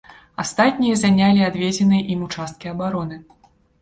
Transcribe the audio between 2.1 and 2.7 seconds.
ім участкі